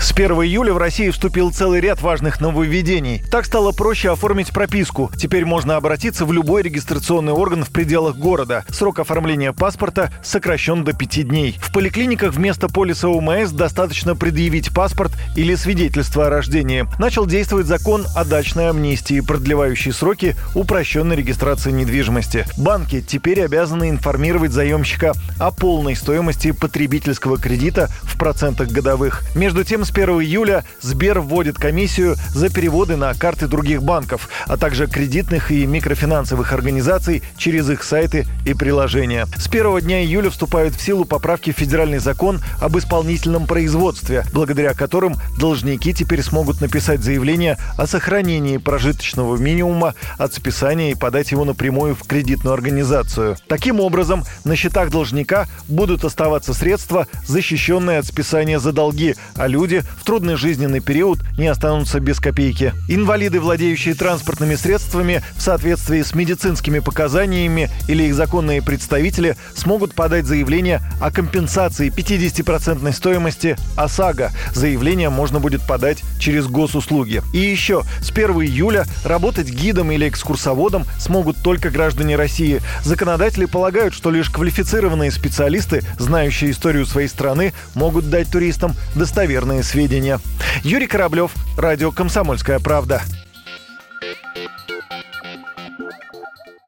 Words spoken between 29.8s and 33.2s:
с 1 июля Сбер вводит комиссию за переводы на